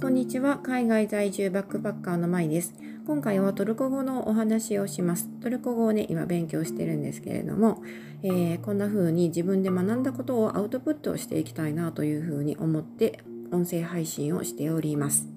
[0.00, 0.56] こんにちは。
[0.56, 2.74] 海外在住バックパッカーのまいです。
[3.06, 5.28] 今回はトルコ語のお話をします。
[5.42, 7.82] トルコ語をね、今勉強してるんですけれども、
[8.22, 15.28] えー、こんな風に自分で学んだことをアウトプットしていきたいなという風に思って音声配信をしております。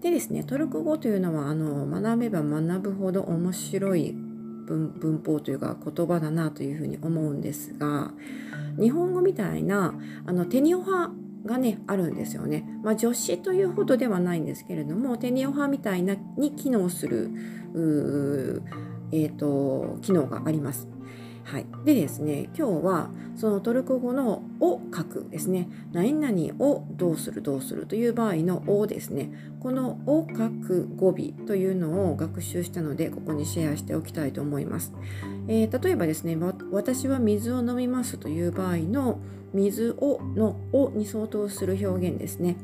[0.00, 8.12] でですね、トルコ語というのはあの学べば学ぶほど面白い文法というか言葉だなというふうに思うんですが
[8.78, 11.12] 日本語みたいなあのテニオ派
[11.44, 12.64] がねあるんですよね。
[12.82, 17.30] まあ、助詞というほどではないんですけれどもテニオ派みたいなに機能する
[19.12, 20.88] えーと、機能があります。
[21.44, 25.68] はい、でですね今日はそのトルコ語の「を」書くですね。
[25.92, 29.32] 何々をどうするどうするという場合の「を」ですね。
[29.60, 34.92] この「を」書く語尾というのを学習したのでここにシェアしておきたいと思います、
[35.48, 36.36] えー、例えばですね
[36.70, 39.18] 私は水を飲みますという場合の
[39.52, 42.56] 「水をの「を」に相当する表現ですね。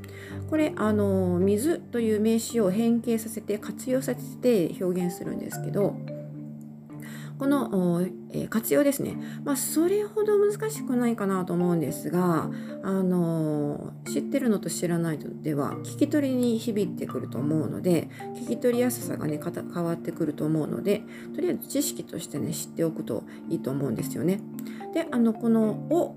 [0.50, 5.96] これあの水という名詞を変形させて活用させて表現するんですけど
[7.38, 12.50] この、え、活用ですね、まあ、それほど難しくないかなと思うんですが、
[12.82, 21.02] あの知ってるのと知らないのでは聞き取りに響いてくると思うので聞き取りやすさがね変わってくると思うので
[21.34, 24.40] とりあえず知識としてね知っておくといいと思うんですよね。
[24.94, 26.14] であのこの「を」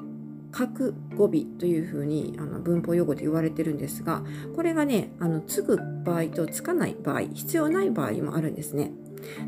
[0.51, 4.23] 各語尾というふうにあの文法用語で言われてるんですが
[4.55, 8.91] これがねあのつく場合とつかない場合必要ない場合もあるんですね。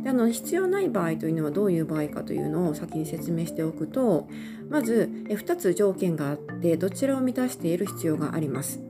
[0.03, 4.27] であの必要ない場合というのはどういう場合かというのを先に説明しておくと
[4.69, 8.81] まずえ2つ条件があってどちらを満たしている必要があります。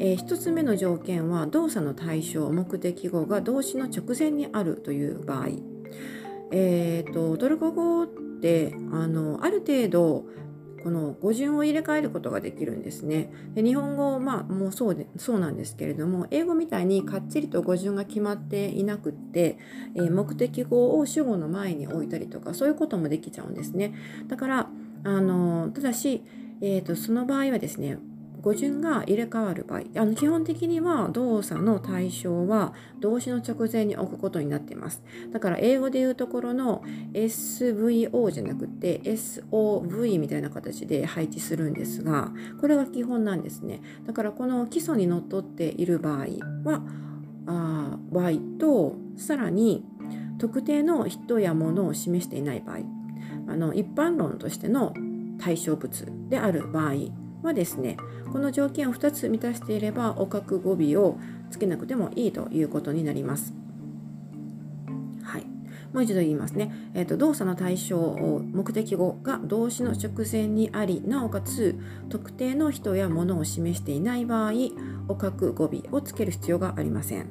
[0.00, 5.48] えー、1つ目の条件は動作の対象目的語が動詞の直前にあるという場合。
[6.50, 8.06] えーと、とトルコ語っ
[8.40, 10.24] てあのある程度
[10.82, 13.32] この語順を入れ替えることができるんですね。
[13.54, 19.58] で日本語、まあ、もうそうでそうなんですけれども英語みたいにかっちりと語順が決まっていなくって、
[19.94, 23.94] えー、目的語を主語の前に置いたりとかそういうこともできちゃうんですね。
[24.28, 24.70] だから
[25.04, 26.24] あのただし、
[26.60, 27.98] えーとその場合はですね
[28.40, 35.02] 語順が入れ替わる場合あの基本的には動作の対象は動詞の直前に置くことになっています。
[35.32, 36.82] だから英語で言うところの
[37.12, 43.80] SVO じゃなくて SOV みたいな形で配置するんですがこれが基本なんですね。
[44.06, 46.26] だからこの基礎にのっとっている場合
[46.64, 46.82] は
[47.46, 49.84] あ場合とさらに
[50.38, 52.78] 特定の人や物を示していない場合
[53.48, 54.94] あの一般論としての
[55.38, 57.96] 対象物である場合はですね
[58.32, 61.18] この条件を2つ満たしていればおかく語尾を
[61.50, 63.54] つけなくてもいいということになります。
[65.22, 65.46] はい、
[65.92, 66.72] もう一度言いますね。
[66.94, 71.78] えーと、動作の対象目的語が動詞の直前にありなおかつ
[72.10, 74.52] 特定の人や物を示していない場合
[75.08, 77.30] おかく語尾をつける必要がありません。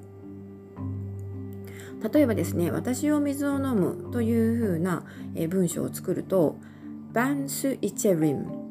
[2.11, 5.03] 例えばですね、私を水を飲むというふうな
[5.49, 6.57] 文章を作ると、
[7.13, 8.66] バンスイチェリム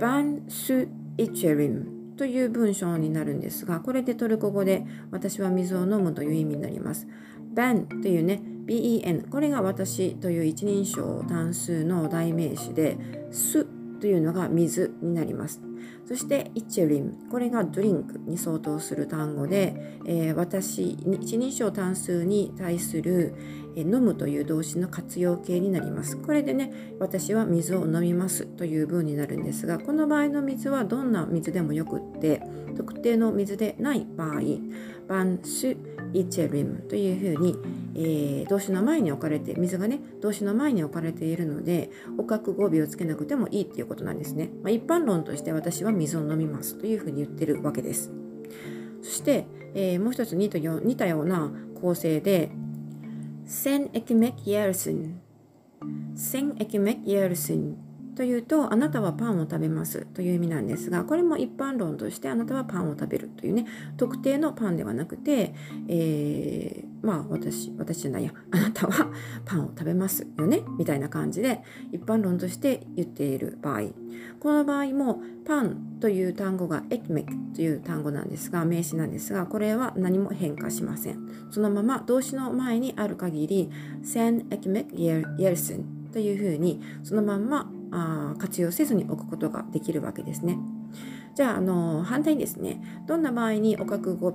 [0.00, 0.88] バンス
[1.18, 7.06] イチェリムという文章になるんですが、これでトルコ語で私は水を飲むという意味になります。
[7.54, 12.96] バンというね、ben、これが私という一人称単数の代名詞で、
[13.30, 13.66] ス
[14.00, 15.60] というのが水になります。
[16.10, 23.34] そしてイチェリムこれがドリンクに相当する単語で、えー、私一人称単数に対する、
[23.76, 32.42] えー、飲むという動詞の活用形になりますこれでね私は水を飲みますという文になるんですがこの場合の水はどんな水でもよくって
[32.76, 34.40] 特定の水でない場合
[35.06, 35.38] バン
[36.12, 37.56] スイチェリムというふうに、
[37.94, 48.10] えー、動詞の前に置かれて水がね動詞の前に置かれているのでおかく語尾をつけなくてもいいっていうことなんですね、まあ、一般論として私は水を飲みますというふうに言ってるわけです。
[49.02, 51.50] そして、えー、もう一つ似たよ似たような
[51.80, 52.50] 構成で
[53.46, 55.20] Sen ekmek yersin
[56.14, 63.66] Sen ekmek yersin というとあなたはパンを食べますという意味なんですがこれも一般論としてあなたはパンを食べるというね
[63.96, 65.54] 特定のパンではなくて、
[65.88, 69.10] えー、まあ私私じゃないや あなたは
[69.44, 71.62] パンを食べますよねみたいな感じで
[71.92, 73.90] 一般論として言っている場合。
[74.38, 81.18] この場合もパンという単語がエキメクという単語なんですが名詞なんですがこれは何も変化しません。
[81.50, 83.70] そのまま動詞の前にある限り
[84.02, 90.58] sen ekmek yersin というふうにそのままあ活用せずに置くことができるわけですね。
[91.34, 94.32] じゃあ、あの反対にですね、どんな場合におかく語尾、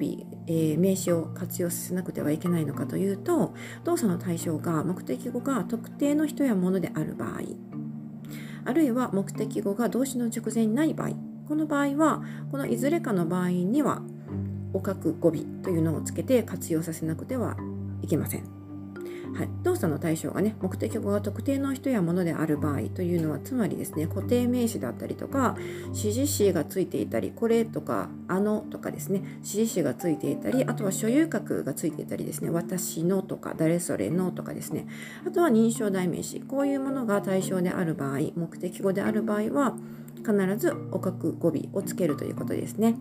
[0.47, 3.53] えー、名詞を活用させなくてはいけないのかというと、
[3.83, 7.41] 動作の対象が目的語が特定の人や物である場合、
[8.63, 11.11] あるいは目的語が動詞の直前にない場合、
[11.47, 14.01] この場合は、このいずれかの場合には、
[14.73, 15.31] おかく語尾
[15.63, 17.55] というのをつけて活用させなくては
[18.01, 18.64] いけません。
[19.35, 34.87] はい、動作の対象がね目的語が特定の人や物である場合というのはつまりですね固定名詞だったりとか指示詞がついていたりこれとかあのとかですね指示詞がついていたりあとは所有格がついていたりですね私のとか誰それのとかですね
[35.27, 39.75] あとは認証代名詞こういうものが対象である場合目的語である場合は
[40.25, 42.95] 必ずおかく語尾をつけるということですね。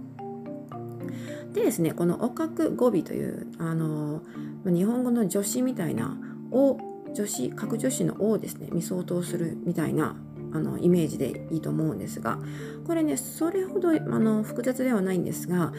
[1.53, 4.23] でですねこのおかく語尾というあの
[4.65, 6.17] 日本語の助詞みたいな
[6.51, 6.79] 「お」
[7.15, 10.17] 助詞各助詞の「お」をですね見相当するみたいな
[10.53, 12.39] あのイメージでいいと思うんですが
[12.87, 15.73] これねそれほどあの複雑ではないんですが、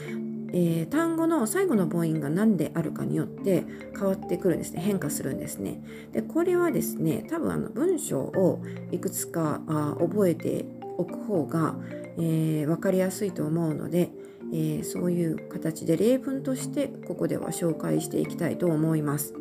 [0.51, 3.63] えー、単語の最後の母音が何であるかによって
[3.97, 5.81] 変わってくるんですね変化するんですね。
[6.11, 8.61] でこれはですね多分あの文章を
[8.91, 10.65] いくつかあ覚えて
[10.97, 11.75] おく方が、
[12.17, 14.11] えー、分かりやすいと思うので
[14.55, 19.33] えー、そういう形で例文としてここでは紹介していきたいと思います。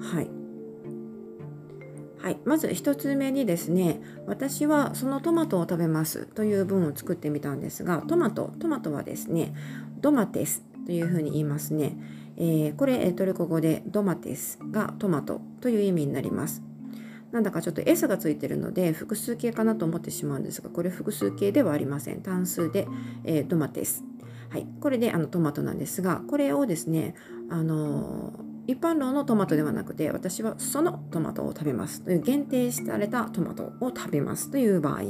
[0.00, 0.30] はい。
[2.22, 9.54] はい、まず1つ目にですね私はそのトマトを食べますという文を作ってみたんですがトマトトマトはですね
[10.02, 11.96] ドマテスというふうに言いますね、
[12.36, 16.62] えー、これトルコ語でドマテスがトマトという意味になります
[17.32, 22.22] なんだかちょっと S がついてるので複数形かなと思ってしまうんですがこれ複数形ではありません。
[22.22, 22.86] 単数で、
[23.24, 24.04] えー、ドマテス
[24.50, 27.14] はい、これであのトマトなんですがこれをですね
[27.48, 28.32] あの
[28.66, 32.02] 一般論のトマトではなくて私はそのトマトを食べます。
[32.02, 34.50] という限定されたトマトを食べます。
[34.50, 35.02] という場合。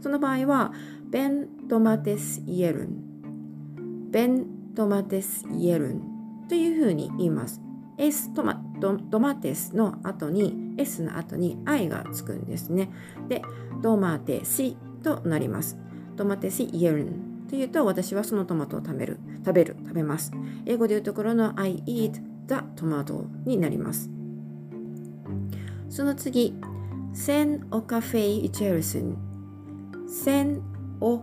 [0.00, 0.72] その場合は
[1.10, 4.10] ベントマテスイエルン。
[4.10, 6.02] ベントマテスイエルン。
[6.48, 7.60] というふうに言います。
[8.02, 12.90] S トマトトマテスの後に S の後に I がつくんですね。
[13.28, 13.42] で
[13.80, 15.78] トマテシとなります。
[16.16, 20.32] トマテシイエルンというと私はそのトマトを食べる食べる食べます。
[20.66, 22.14] 英語で言うところの I eat
[22.48, 24.10] the tomato になります。
[25.88, 26.54] その次
[27.14, 30.60] Sen o kahveyi içersin。Sen
[31.00, 31.20] o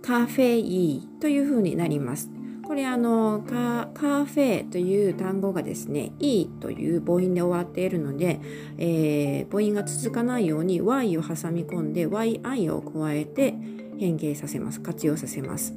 [0.00, 2.30] カフェイというふうになります。
[2.68, 8.40] これあのカカフェという単語がですね「い」という母音で終わっているので、
[8.76, 13.54] えー、母音が続かないように「y」を挟み込んで「yi」を加えて
[13.98, 15.74] 変形させます活用させます。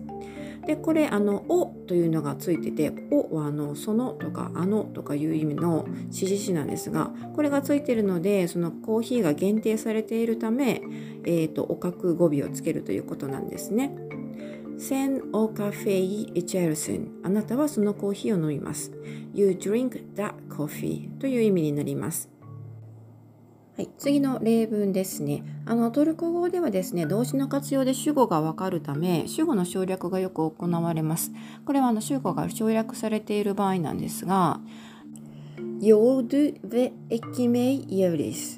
[0.68, 10.82] でこれあの「お」というのがついてて「お」はあの「その」とか「あの」とかいう意味の指示詞なんですがこれがついてるのでそのコーヒーが限定されているため、
[11.24, 14.11] えーと、おかく語尾をつけるということなんですね。
[14.82, 18.92] センオカフェイエチェルセンあなたはそのコーヒーを飲みます。
[19.32, 22.32] You drink that coffee という意味になります。
[23.78, 25.44] はい、次の例文ですね。
[25.68, 31.32] あのトルコ語ではですね、動詞の活用で主語がわかるため、主語の省略がよく行われます。
[31.64, 34.62] これはあの主語が省略されている場合なんですが、
[35.80, 38.58] ヨードゥヴエキメイイエリス。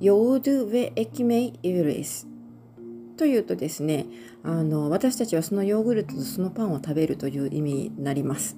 [0.00, 2.29] ヨードゥヴエキメイイエリス。
[3.20, 4.06] というとですね、
[4.42, 8.56] あの私たちはそのヨーグルトとそのパンを食べるという意味になります。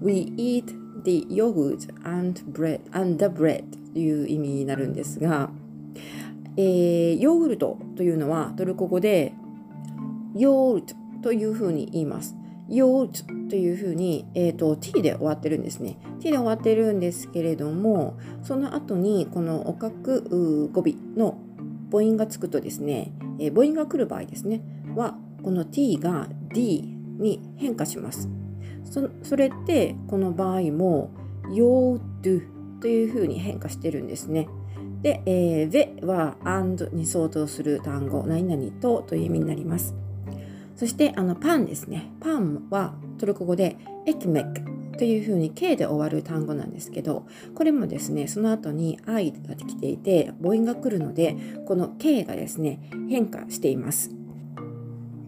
[0.00, 0.66] We eat
[1.02, 5.50] the yogurt and bread and the bread という意味になるんですが、
[6.56, 9.32] えー、ヨーグルトというのはトルコ語で
[10.36, 12.36] ヨーグルトというふうに言います。
[12.68, 15.98] ヨーグルトというふうに、えーと、t で終わってるんですね。
[16.20, 21.38] t で終わってるんですけれども、その後にこのおかく語尾の
[21.90, 24.62] 母音がつくとですね、え、母音が来る場合ですね、
[24.94, 28.28] はこの t が d に変化します。
[29.22, 31.10] それってこの場合も
[31.52, 32.42] ヨードゥ
[32.80, 34.48] というふうに変化してるんですね。
[35.02, 39.94] で、えー、ve は and に相当する単語、何々とという意味になります。
[40.76, 42.10] そしてあのパンですね。
[42.20, 54.10] パンはトルコ語でエキメックというふうに K で終わる単語なんですけど、これもですね、その後に I ができていて、母音が来るので、この K がですね、変化しています。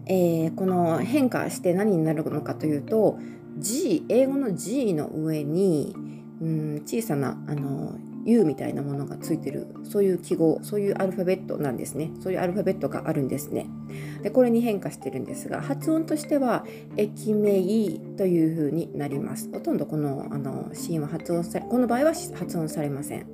[0.05, 3.19] えー、この変化して何になるのかというと、
[3.57, 5.95] G、英語の G の上に、
[6.41, 12.11] うん小さなあの U みたいなものがついてるそういう記号そういうアルファベットなんですね。
[12.21, 13.67] そういうアルファベットがあるんですね。
[14.21, 16.65] でこれに変化してるんですが発音としては
[16.97, 17.53] 駅名
[18.17, 19.51] という風になります。
[19.51, 23.27] ほとんどこのあのシーンは発音されこの場合は発音されません。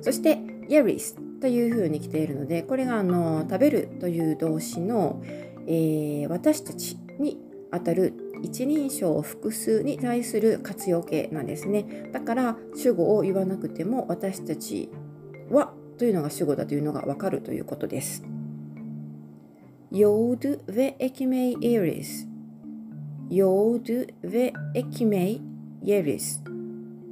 [0.00, 0.38] そして
[0.68, 5.20] Yeris という風に来ているのでこれがあの食べるという動詞の、
[5.66, 7.38] えー、私たちに
[7.72, 12.10] あたる一人称複数に対する活用形なんですね。
[12.12, 14.90] だから主語を言わなくても私たち
[15.50, 18.24] はというのが主語だというのがわかるということです。
[19.92, 22.26] Yod ve ekmeği yeriz
[23.30, 25.40] Yod ve ekmeği
[25.84, 26.42] yeriz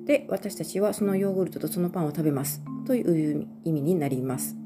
[0.07, 2.63] で私たちはそのヨーグルトとそのパンを食べます。
[2.87, 4.60] という意味になります。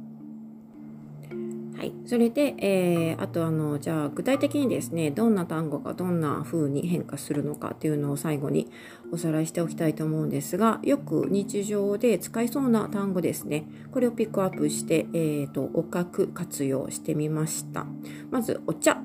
[1.84, 8.70] はい、それで、えー、あとあのじゃあ具体的にですねどんな単語がどんな風に変化するのかっていうのを最後に
[9.12, 13.66] おさらいしておきたいと思うんですがよく日常で使いそうな単語ですね。
[13.92, 17.84] これをピックアップして、えーと、おかく活用してみました。
[18.30, 18.96] まずお茶。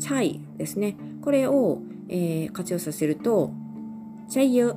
[0.00, 0.96] チャイですね。
[1.22, 3.52] これを、えー、活用させると
[4.28, 4.74] チャイユ。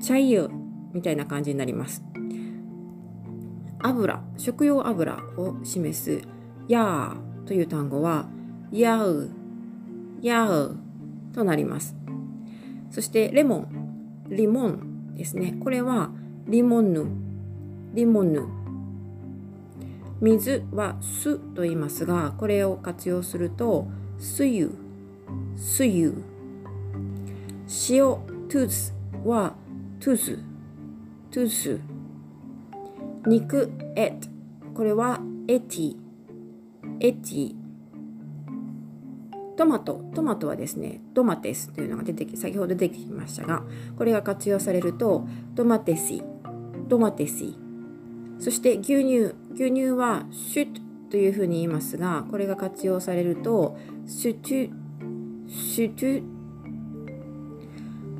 [0.00, 0.50] チャイユ
[0.92, 2.02] みたいな感じになります。
[3.80, 6.22] 油食用油を示す
[6.68, 8.26] やーという単語は
[8.72, 9.30] やう
[10.20, 10.76] やう
[11.34, 11.94] となります。
[12.90, 15.56] そしてレモン limon ですね。
[15.62, 16.10] これは
[16.46, 17.06] limonu
[17.94, 18.42] limonu。
[20.20, 23.86] 水は su と言いますがこれを活用すると
[24.18, 26.24] suyu suyu
[27.90, 27.98] 塩
[28.48, 28.94] tuz
[29.24, 29.54] は
[30.00, 30.38] tuzu
[31.30, 31.95] tuzu。
[33.26, 35.96] 肉 et これはエティ
[37.00, 37.54] エティ
[39.56, 40.02] トマト。
[40.14, 43.62] トマトはですねトマテスというのが出てき先ほど出てきましたが
[43.96, 46.22] これが活用されるとトマテシ
[46.88, 47.58] トマテシ
[48.38, 49.34] そして牛乳。
[49.54, 50.80] 牛乳はシュッ
[51.10, 54.70] というふうに言いますがこれが活用されるとシュトゥ
[55.48, 56.22] シュトゥ、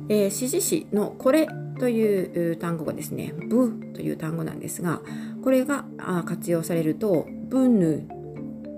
[0.09, 1.47] えー、指示詞のこれ
[1.79, 5.01] という単語がですね、ブという単語なんですが、
[5.43, 5.85] これが
[6.25, 8.07] 活用されると、ブヌ、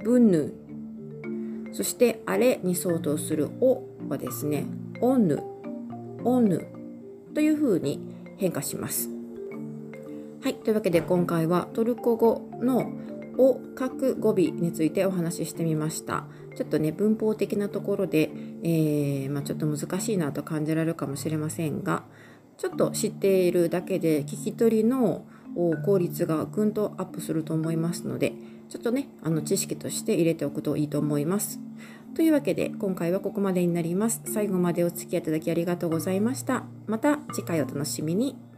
[0.04, 0.54] ブヌ、
[1.72, 4.66] そしてあれに相当するおはですね、
[5.02, 5.42] オヌ、
[6.24, 6.68] オヌ
[7.34, 8.00] というふうに
[8.38, 9.10] 変化します。
[10.42, 12.92] はい、というわけで今回はトルコ語の
[13.38, 16.26] を書く語尾についてお話ししてみました。
[16.56, 18.32] ちょっとね文法的なところで、
[18.64, 22.04] えー、まあ、ちょっと難しいなと感じられるかもしれませんが、
[22.60, 25.24] ちょっと知っているだけで聞き取りの
[25.86, 28.34] 効率がぐんとアップすると思いますので
[28.68, 31.60] ちょっとねあの知識として入れておくといいと思います。
[32.16, 34.22] というわけで今回はここまでになります。
[34.26, 36.66] 最後までお付き合いいただきありがとうございました。
[36.86, 38.49] また次回お楽しみに。